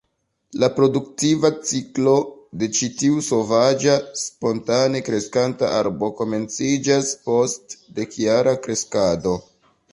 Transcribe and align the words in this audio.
La 0.61 0.67
produktiva 0.77 1.51
ciklo 1.71 2.13
de 2.63 2.69
ĉi 2.77 2.89
tiu 3.03 3.19
sovaĝa 3.27 3.99
spontane 4.23 5.03
kreskanta 5.11 5.71
arbo 5.83 6.11
komenciĝas 6.23 7.15
post 7.31 7.81
dekjara 8.01 8.59
kreskado. 8.67 9.41